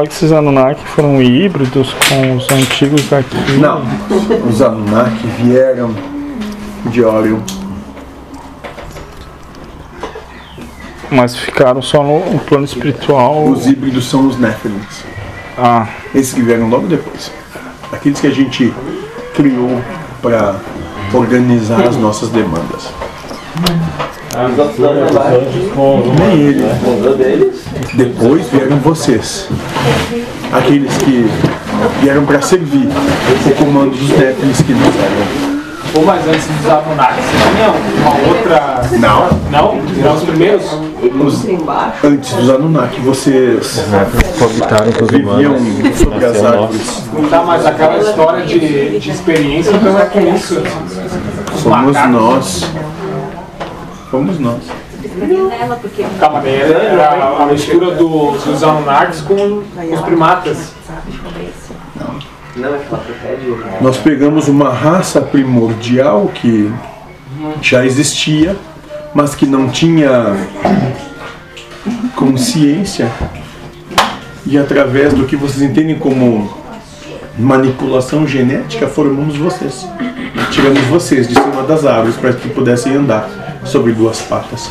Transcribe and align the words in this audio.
fala 0.00 0.06
que 0.06 0.14
esses 0.14 0.32
Anunnaki 0.32 0.86
foram 0.88 1.22
híbridos 1.22 1.94
com 2.08 2.36
os 2.36 2.50
antigos 2.50 3.06
daqui. 3.08 3.36
Não, 3.58 3.82
os 4.48 4.62
Anunnaki 4.62 5.26
vieram 5.38 5.94
de 6.86 7.04
Orion. 7.04 7.40
Mas 11.10 11.36
ficaram 11.36 11.82
só 11.82 12.02
no 12.02 12.38
plano 12.40 12.64
espiritual. 12.64 13.44
Os 13.44 13.66
híbridos 13.66 14.08
são 14.08 14.26
os 14.26 14.38
Nephilims. 14.38 15.04
Ah, 15.58 15.86
Esses 16.14 16.32
que 16.32 16.42
vieram 16.42 16.68
logo 16.68 16.86
depois. 16.86 17.32
Aqueles 17.92 18.20
que 18.20 18.28
a 18.28 18.30
gente 18.30 18.72
criou 19.34 19.80
para 20.22 20.56
organizar 21.12 21.82
as 21.82 21.96
nossas 21.96 22.28
demandas. 22.30 22.88
Nem 26.18 26.40
ele. 26.40 27.52
Depois 27.94 28.48
vieram 28.48 28.76
vocês. 28.78 29.48
Aqueles 30.52 30.96
que 30.98 31.30
vieram 32.00 32.24
para 32.24 32.40
servir 32.42 32.88
o 32.88 33.64
comando 33.64 33.90
dos 33.90 34.08
Nephilims 34.10 34.62
que 34.62 34.72
nos 34.72 34.94
eram. 34.96 35.50
Ou 35.92 36.04
mais 36.04 36.24
antes 36.28 36.46
dos 36.46 36.70
Anunnaki, 36.70 37.20
tinha 37.56 37.68
uma 37.70 38.28
outra. 38.28 38.80
Não. 38.98 39.28
Não? 39.50 39.80
Eram 40.00 40.14
os 40.14 40.22
primeiros? 40.22 40.64
Os- 41.20 41.44
antes 42.04 42.32
dos 42.34 42.50
Anunnaki, 42.50 43.00
vocês 43.00 43.82
Habitaram 44.40 44.92
com 44.92 45.04
os 45.04 45.10
viviam 45.10 45.56
humanos. 45.56 45.98
sobre 45.98 46.24
as 46.24 46.44
árvores. 46.44 47.02
Não 47.12 47.28
tá 47.28 47.42
mais 47.42 47.66
aquela 47.66 47.98
história 47.98 48.44
de, 48.46 48.98
de 49.00 49.10
experiência, 49.10 49.72
então 49.72 49.98
é 49.98 50.04
com 50.04 50.20
isso. 50.34 50.62
Os 51.54 51.62
Fomos 51.62 51.92
macacos. 51.92 52.10
nós. 52.12 52.66
Fomos 54.10 54.38
nós. 54.38 54.60
Nela, 55.08 55.76
porque 55.76 56.04
Calma, 56.18 56.40
daí 56.40 56.54
era, 56.54 56.78
era 56.82 57.42
a 57.42 57.46
mistura 57.46 57.94
do- 57.94 58.32
dos 58.32 58.62
Anunnakis 58.62 59.20
com 59.22 59.34
os 59.92 60.00
primatas. 60.02 60.72
Não, 62.56 62.74
é 62.74 62.78
que 62.78 62.86
ela 62.88 62.98
prefere 62.98 63.56
Nós 63.80 63.96
pegamos 63.96 64.48
uma 64.48 64.70
raça 64.70 65.20
primordial 65.20 66.30
que 66.34 66.70
já 67.62 67.84
existia, 67.86 68.56
mas 69.14 69.34
que 69.34 69.46
não 69.46 69.68
tinha 69.68 70.36
consciência. 72.16 73.10
E 74.46 74.58
através 74.58 75.12
do 75.14 75.26
que 75.26 75.36
vocês 75.36 75.62
entendem 75.62 75.98
como 75.98 76.50
manipulação 77.38 78.26
genética, 78.26 78.86
formamos 78.88 79.36
vocês. 79.36 79.86
Tiramos 80.50 80.80
vocês 80.86 81.28
de 81.28 81.34
cima 81.34 81.62
das 81.62 81.86
árvores 81.86 82.16
para 82.16 82.32
que 82.32 82.48
pudessem 82.48 82.94
andar 82.96 83.28
sobre 83.64 83.92
duas 83.92 84.20
patas. 84.22 84.70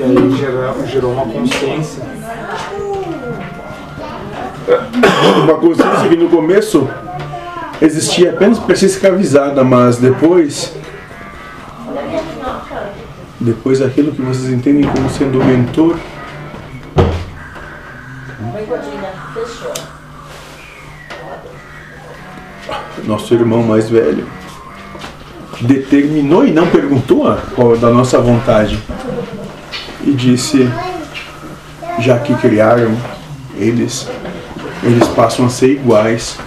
E 0.00 0.02
aí 0.02 0.36
gerou, 0.38 0.86
gerou 0.86 1.12
uma 1.12 1.26
consciência. 1.26 2.02
Uma 5.44 5.54
consciência 5.56 6.08
que 6.08 6.16
no 6.16 6.30
começo 6.30 6.88
existia 7.82 8.30
apenas 8.30 8.58
para 8.58 8.74
ser 8.76 8.86
escravizada, 8.86 9.62
mas 9.62 9.98
depois. 9.98 10.74
Depois 13.38 13.82
aquilo 13.82 14.12
que 14.12 14.22
vocês 14.22 14.50
entendem 14.50 14.90
como 14.90 15.10
sendo 15.10 15.38
o 15.38 15.44
mentor. 15.44 15.98
Nosso 23.04 23.34
irmão 23.34 23.62
mais 23.62 23.90
velho 23.90 24.26
determinou 25.60 26.46
e 26.46 26.52
não 26.52 26.66
perguntou 26.68 27.28
a 27.28 27.36
qual 27.54 27.76
da 27.76 27.90
nossa 27.90 28.18
vontade 28.18 28.82
e 30.04 30.12
disse 30.12 30.68
já 31.98 32.18
que 32.18 32.34
criaram 32.34 32.96
eles 33.56 34.08
eles 34.82 35.06
passam 35.08 35.46
a 35.46 35.48
ser 35.48 35.72
iguais, 35.72 36.38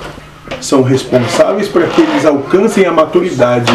são 0.60 0.82
responsáveis 0.82 1.68
para 1.68 1.86
que 1.88 2.02
eles 2.02 2.26
alcancem 2.26 2.86
a 2.86 2.92
maturidade 2.92 3.72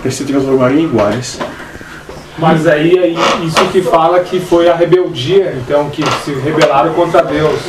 para 0.00 0.10
se 0.10 0.24
transformarem 0.24 0.80
em 0.80 0.84
iguais. 0.84 1.38
Mas 2.38 2.66
aí, 2.66 2.98
aí 2.98 3.16
isso 3.44 3.64
que 3.72 3.82
fala 3.82 4.20
que 4.20 4.40
foi 4.40 4.68
a 4.68 4.74
rebeldia, 4.74 5.56
então, 5.56 5.90
que 5.90 6.02
se 6.24 6.32
rebelaram 6.32 6.94
contra 6.94 7.22
Deus. 7.22 7.60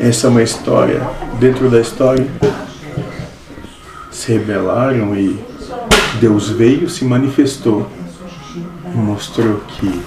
Essa 0.00 0.26
é 0.26 0.30
uma 0.30 0.42
história. 0.42 1.02
Dentro 1.34 1.68
da 1.68 1.80
história, 1.80 2.26
se 4.10 4.32
rebelaram 4.32 5.14
e 5.16 5.38
Deus 6.20 6.48
veio, 6.50 6.88
se 6.88 7.04
manifestou 7.04 7.86
mostrou 8.98 9.60
que 9.68 10.02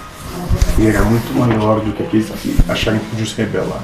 ele 0.78 0.88
era 0.88 1.02
muito 1.02 1.32
maior 1.38 1.80
do 1.80 1.92
que 1.92 2.02
aqueles 2.02 2.30
que 2.30 2.56
acharam 2.68 2.98
que 2.98 3.06
podiam 3.06 3.26
se 3.26 3.36
rebelar. 3.36 3.82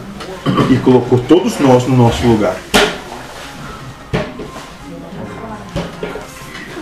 E 0.71 0.77
colocou 0.79 1.19
todos 1.19 1.59
nós 1.59 1.87
no 1.87 1.97
nosso 1.97 2.27
lugar. 2.27 2.57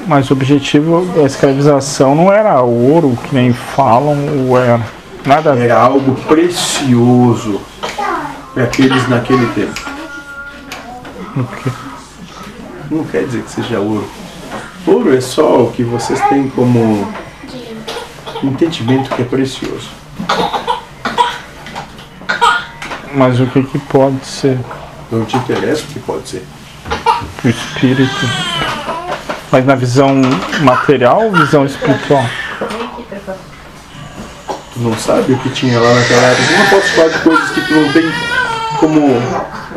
mas 0.07 0.31
o 0.31 0.35
objetivo 0.35 1.05
da 1.15 1.23
escravização 1.23 2.15
não 2.15 2.33
era 2.33 2.61
ouro, 2.61 3.17
que 3.25 3.35
nem 3.35 3.53
falam, 3.53 4.17
ou 4.49 4.59
era 4.59 4.81
nada 5.25 5.53
a 5.53 5.55
ver. 5.55 5.65
Era 5.65 5.81
algo 5.81 6.15
precioso 6.27 7.61
para 8.53 8.65
aqueles 8.65 9.09
naquele 9.09 9.47
tempo. 9.55 9.81
Não 12.91 13.05
quer 13.05 13.25
dizer 13.25 13.43
que 13.43 13.51
seja 13.51 13.81
ouro. 13.81 14.09
Ouro 14.87 15.17
é 15.17 15.21
só 15.21 15.63
o 15.63 15.73
que 15.73 15.83
vocês 15.83 16.21
têm 16.29 16.49
como 16.49 17.09
entendimento 18.47 19.11
que 19.15 19.23
é 19.23 19.25
precioso. 19.25 19.89
Mas 23.13 23.39
o 23.41 23.47
que, 23.47 23.63
que 23.63 23.79
pode 23.79 24.27
ser 24.27 24.59
Não 25.11 25.25
te 25.25 25.37
interessa 25.37 25.83
o 25.85 25.87
que 25.87 26.01
pode 26.01 26.29
ser. 26.29 26.45
o 27.45 27.49
espírito? 27.49 28.29
Mas 29.53 29.65
na 29.65 29.75
visão 29.77 30.21
material 30.63 31.23
ou 31.27 31.33
visão 31.33 31.65
espiritual? 31.65 32.25
Tu 34.73 34.81
não 34.81 34.97
sabe 34.97 35.33
o 35.33 35.39
que 35.39 35.51
tinha 35.51 35.79
lá 35.79 35.95
naquela 35.95 36.23
época. 36.27 36.53
Eu 36.53 36.59
não 36.59 36.67
posso 36.67 36.89
falar 36.95 37.09
de 37.09 37.19
coisas 37.21 37.51
que 37.51 37.61
tu 37.61 37.75
não 37.75 37.93
tem 37.93 38.13
como 38.81 39.23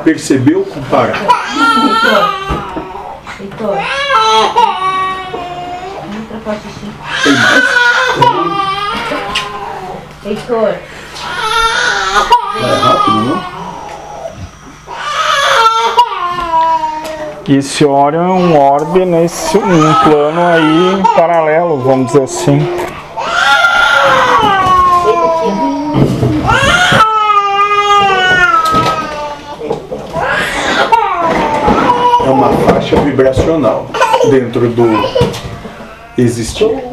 perceber 0.03 0.55
ou 0.55 0.65
comparar. 0.65 1.19
Tem 7.23 7.33
mais? 7.33 8.56
Heitor. 10.27 10.75
Rápido, 12.83 13.17
não? 13.23 13.57
E 17.47 17.55
esse 17.55 17.85
Orion 17.85 18.25
é 18.25 18.29
um 18.29 18.59
orbe 18.59 19.05
nesse 19.05 19.57
um 19.57 19.93
plano 20.03 20.41
aí 20.41 21.01
paralelo, 21.15 21.79
vamos 21.79 22.07
dizer 22.07 22.23
assim. 22.23 22.59
É 32.25 32.29
uma 32.29 32.49
faixa 32.49 32.97
vibracional 32.97 33.87
dentro 34.29 34.67
do 34.67 34.87
existir. 36.17 36.86